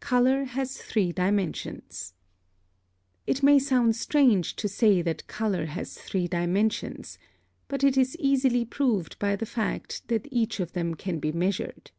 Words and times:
+Color 0.00 0.44
has 0.44 0.76
three 0.76 1.12
dimensions.+ 1.12 2.12
(8) 3.26 3.36
It 3.38 3.42
may 3.42 3.58
sound 3.58 3.96
strange 3.96 4.54
to 4.56 4.68
say 4.68 5.00
that 5.00 5.26
color 5.28 5.64
has 5.64 5.94
three 5.96 6.28
dimensions, 6.28 7.18
but 7.68 7.82
it 7.82 7.96
is 7.96 8.14
easily 8.18 8.66
proved 8.66 9.18
by 9.18 9.34
the 9.34 9.46
fact 9.46 10.06
that 10.08 10.28
each 10.30 10.60
of 10.60 10.74
them 10.74 10.94
can 10.94 11.18
be 11.20 11.32
measured. 11.32 11.90